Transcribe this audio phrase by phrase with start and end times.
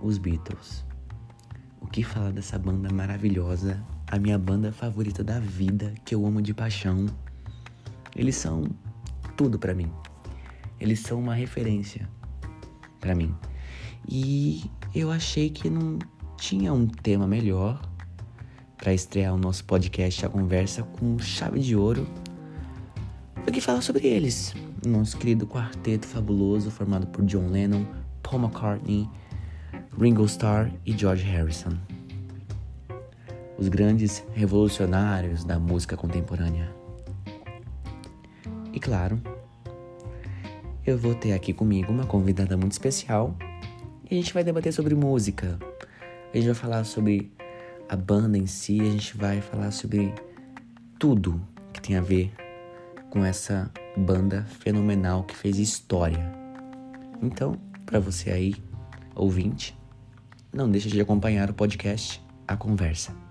[0.00, 0.84] os Beatles.
[1.80, 6.42] O que falar dessa banda maravilhosa, a minha banda favorita da vida, que eu amo
[6.42, 7.06] de paixão.
[8.14, 8.64] Eles são
[9.36, 9.90] tudo para mim.
[10.80, 12.08] Eles são uma referência
[13.00, 13.34] para mim.
[14.08, 15.98] E eu achei que não
[16.36, 17.80] tinha um tema melhor
[18.76, 22.06] para estrear o nosso podcast A Conversa com chave de ouro
[23.44, 24.54] do que falar sobre eles.
[24.86, 27.84] Nosso querido quarteto fabuloso formado por John Lennon,
[28.22, 29.08] Paul McCartney,
[29.98, 31.70] Ringo Starr e George Harrison.
[33.56, 36.70] Os grandes revolucionários da música contemporânea.
[38.74, 39.18] E claro,
[40.86, 43.34] eu vou ter aqui comigo uma convidada muito especial
[44.10, 45.58] e a gente vai debater sobre música.
[46.30, 47.32] A gente vai falar sobre
[47.88, 50.12] a banda em si, a gente vai falar sobre
[50.98, 51.40] tudo
[51.72, 52.34] que tem a ver
[53.08, 56.30] com essa banda fenomenal que fez história.
[57.22, 57.56] Então,
[57.86, 58.54] para você aí,
[59.14, 59.74] ouvinte,
[60.52, 63.25] não deixe de acompanhar o podcast A Conversa.